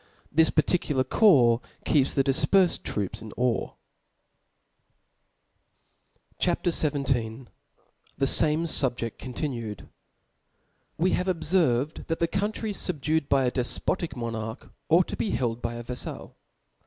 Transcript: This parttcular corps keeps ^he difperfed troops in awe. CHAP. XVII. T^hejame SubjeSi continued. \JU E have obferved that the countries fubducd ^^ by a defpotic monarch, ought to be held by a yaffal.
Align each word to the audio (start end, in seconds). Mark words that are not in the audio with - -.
This 0.31 0.49
parttcular 0.49 1.07
corps 1.07 1.61
keeps 1.85 2.15
^he 2.15 2.23
difperfed 2.23 2.81
troops 2.81 3.21
in 3.21 3.31
awe. 3.37 3.73
CHAP. 6.39 6.65
XVII. 6.65 7.01
T^hejame 7.05 7.47
SubjeSi 8.17 9.17
continued. 9.19 9.87
\JU 10.99 11.05
E 11.05 11.09
have 11.11 11.27
obferved 11.27 12.07
that 12.07 12.17
the 12.17 12.27
countries 12.27 12.79
fubducd 12.79 13.21
^^ 13.27 13.29
by 13.29 13.45
a 13.45 13.51
defpotic 13.51 14.15
monarch, 14.15 14.71
ought 14.89 15.07
to 15.07 15.15
be 15.15 15.29
held 15.29 15.61
by 15.61 15.75
a 15.75 15.83
yaffal. 15.83 16.33